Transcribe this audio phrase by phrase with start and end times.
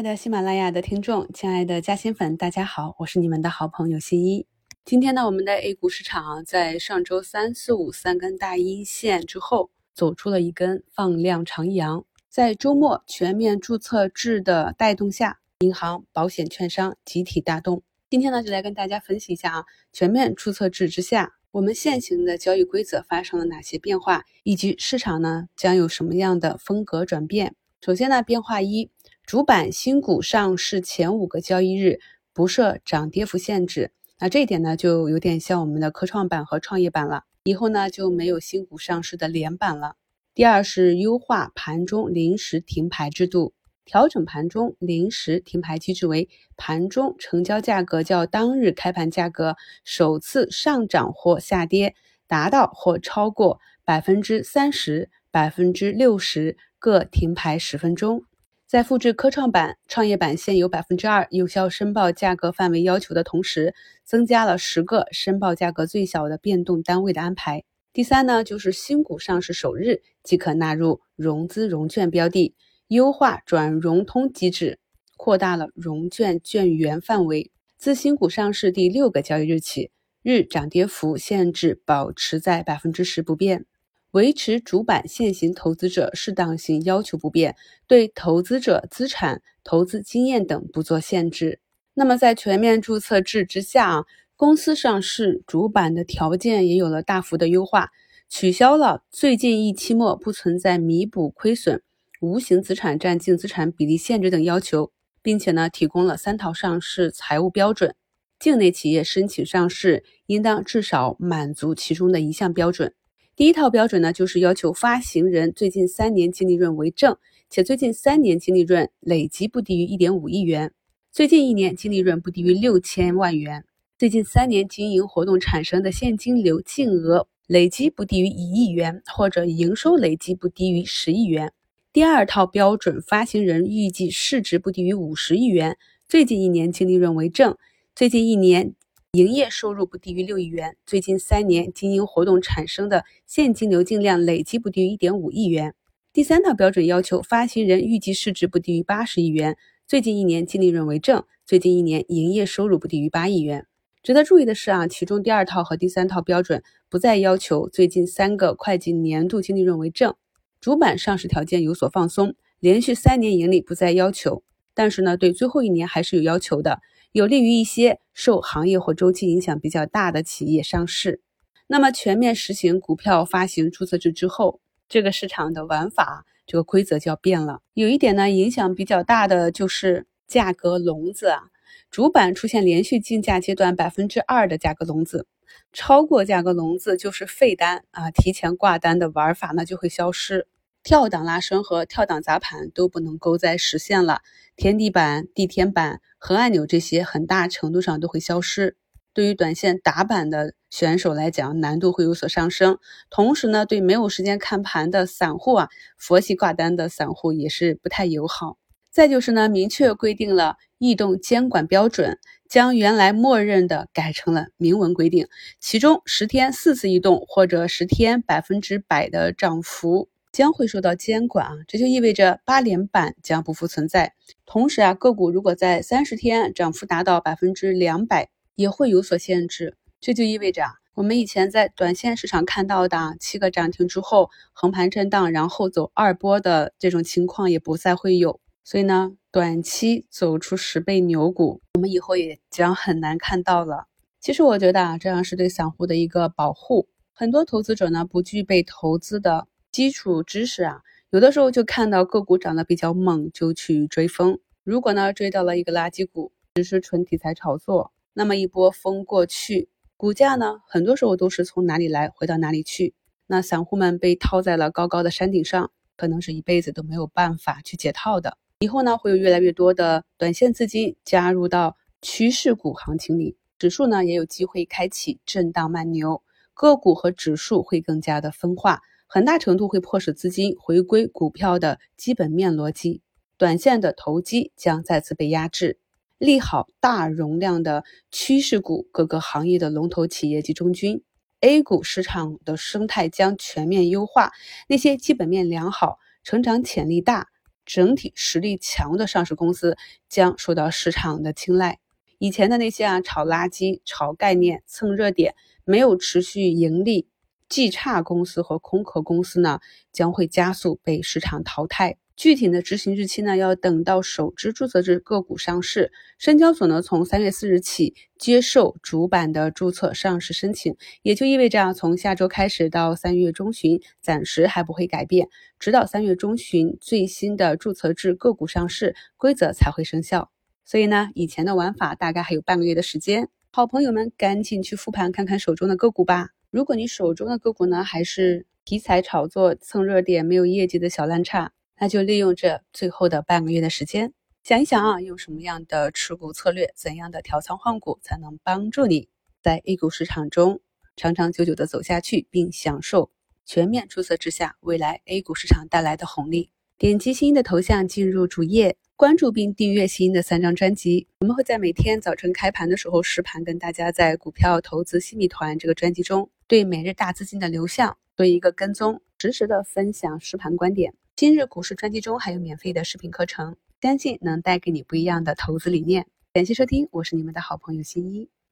[0.00, 4.46] 爱的喜马拉雅的听众，亲爱的嘉兴粉，大家好，我是你们的好朋友新一。
[4.82, 12.02] 今天呢，我们的 A 股市场在上周三四五三根大阴线之后，走出了一根放量长阳。
[12.30, 17.82] 在周末全面注册制的带动下，银行、保险、券商集体大动。
[18.08, 27.54] 今天呢，就来跟大家分析一下啊，全面注册制之下，我们现行的交易规则发生了哪些变化，以及市场呢将有什么样的风格转变。
[27.82, 28.90] 首先呢，变化一。
[29.26, 32.00] 主板新股上市前五个交易日
[32.32, 37.24] 不设涨跌幅限制，那这一点呢就有点像我们的科创板和创业板了。
[37.44, 39.94] 以后呢就没有新股上市的连板了。
[40.34, 43.54] 第二是优化盘中临时停牌制度，
[43.84, 51.94] 调整盘中临时停牌机制为盘中成交价格较当日开盘价格首次上涨或下跌
[52.26, 58.24] 达到或超过百分之三十、百分之六十，各停牌十分钟。
[58.70, 67.64] 在复制科创板、创业板现有百分之二有效申报价格范围要求的同时，增加了十个申报价格最小的变动单位的安排。
[67.92, 72.54] 第三呢，就是新股上市首日即可纳入融资融券标的，
[72.86, 74.78] 优化转融通机制，
[75.16, 77.50] 扩大了融券券源范围。
[77.76, 79.90] 自新股上市第六个交易日起，
[80.22, 83.66] 日涨跌幅限制保持在百分之十不变。
[84.12, 87.54] 维持主板现行投资者适当性要求不变，
[87.86, 91.60] 对投资者资产、投资经验等不做限制。
[91.94, 97.90] 那么在全面注册制之下啊，公司上市主板的条件也有了大幅的优化，
[98.28, 101.80] 取消了最近一期末不存在弥补亏损、
[102.20, 104.90] 无形资产占净资产比例限制等要求，
[105.22, 107.94] 并且呢提供了三套上市财务标准，
[108.40, 112.94] 境内企业申请上市应当至少满足其中的一项标准。
[113.40, 117.16] 第一套标准呢，就是要求发行人最近三年净利润为正，
[117.48, 120.70] 且最近三年净利润累计不低于一点五亿元，
[121.10, 123.64] 最近一年净利润不低于六千万元，
[123.96, 131.50] 最近三年经营活动产生的现金流净额累计不低于一亿元，或者营收累计不低于十亿元。
[131.94, 137.56] 第二套标准，发行人预计市值不低于五十亿元，最近一年净利润为正，
[137.94, 138.74] 最近一年。
[139.12, 145.74] 营业收入不低于六亿元，最近三年经营活动产生的现金流净量累计不低于一点五亿元。
[146.12, 149.56] 第三套标准要求，发行人预计市值不低于八十亿元，
[149.88, 153.66] 最近一年净利润为正，最近一年营业收入不低于八亿元。
[154.00, 160.14] 值得注意的是啊，其中第二套和第三套标准不再要求最近三个会计年度净利润为正，
[160.60, 166.78] 主板上市条件有所放松，连续三年盈利不再要求，但是呢，对最后一年还是有要求的。
[167.12, 171.20] 有利于一些受行业或周期影响比较大的企业上市。
[171.66, 177.62] 那么，全面实行股票发行注册制之后，这个市场的玩法，这个规则就要变了。
[177.74, 181.42] 有一点呢，影响比较大的就是价格笼子啊，
[181.90, 185.26] 主板出现连续竞价阶段百分之二的价格笼子，
[185.72, 190.46] 超过价格笼子就是废单啊，提前挂单的玩法呢就会消失。
[190.82, 194.22] 跳档拉升和跳档砸盘都不能够再实现了，
[194.56, 198.76] 天地板、地天板、横按钮这些很大程度上都会消失。
[199.12, 202.78] 对于短线打板的选手来讲，难度会有所上升。
[203.10, 208.56] 同时呢，对没有时间看盘的散户啊，佛系挂单的散户也是不太友好。
[208.90, 215.28] 再就是呢，明确规定了异动监管标准，将原来默认的改成了明文规定，
[215.60, 220.08] 其中十天四次异动或者十天百分之百的涨幅。
[220.32, 224.14] 将会受到监管啊，这就意味着八连板将不复存在。
[224.46, 229.76] 同时啊，个股如果在三十天涨幅达到百分之两百，也会有所限制。
[230.00, 238.40] 这就意味着啊，我们以前在短线市场看到的七个涨停之后横盘震荡，然后走二波的这种情况也不再会有。
[238.62, 243.86] 所以呢，短期走出十倍牛股，我们以后也将很难看到了。
[244.20, 246.86] 其实我觉得啊，这样是对散户的一个保护。
[247.12, 249.48] 很多投资者呢，不具备投资的。
[249.72, 254.40] 基础知识啊，有的时候就看到个股涨得比较猛，就去追风。
[254.64, 262.94] 如果呢追到了一个垃圾股，只是纯题材炒作，那么一波风过去，股价呢很多时候都是从哪里来回到哪里去。
[263.28, 268.36] 那散户们被套在了高高的山顶上，可能是一辈子都没有办法去解套的。
[268.58, 276.24] 以后呢会有越来越多的短线资金加入到趋势股行情里，指数呢也有机会开启震荡慢牛，
[276.54, 278.82] 个股和指数会更加的分化。
[279.12, 283.02] 很大程度会迫使资金回归股票的基本面逻辑，
[283.36, 285.80] 短线的投机将再次被压制。
[286.16, 291.02] 利好大容量的趋势股，各个行业的龙头企业及中军
[291.40, 294.30] ，A 股市场的生态将全面优化。
[294.68, 297.26] 那些基本面良好、成长潜力大、
[297.66, 299.76] 整体实力强的上市公司
[300.08, 301.80] 将受到市场的青睐。
[302.18, 305.34] 以前的那些啊炒垃圾、炒概念、蹭热点、
[305.64, 307.08] 没有持续盈利、
[307.50, 309.60] 绩差公司和空壳公司呢，
[309.92, 311.98] 将会加速被市场淘汰。
[312.16, 315.90] 具体的执行日期呢，要等到首只注册制个股上市。
[316.18, 330.30] 深交所呢，从三月四日起接受主板的注册上市申请，也就意味着啊，从下周开始到三月中旬，暂时还不会改变，直到三月中旬最新的注册制个股上市规则才会生效。
[330.66, 336.28] 所以呢，以前的玩法大概还有半个月的时间，好朋友们赶紧去复盘看看手中的个股吧。
[336.50, 341.52] 如果你手中的个股呢，还是题材炒作、蹭热点、没有业绩的小烂差。
[341.78, 344.12] 那就利用这最后的半个月的时间，
[344.42, 349.08] 想一想啊，用什么样的持股策略，怎样的调仓换股，才能帮助你
[349.40, 350.60] 在 A 股市场中
[350.96, 353.12] 长长久久的走下去，并享受
[353.46, 356.50] 全面注册之下未来 A 股市场带来的红利。
[356.76, 361.06] 点击新的头像进入主页，关注并订阅新一的三张专辑。
[361.20, 370.92] 我们会在每天早晨开盘的时候实盘，跟大家在股票投资新米团这个专辑中，对每日大资金的流向做一个跟踪，实时的分享实盘观点。
[371.16, 376.06] 今日股市专辑中还有免费的视频课程，相信能带给你不一样的投资理念。
[376.34, 378.28] 感谢收听，我是你们的好朋友新一。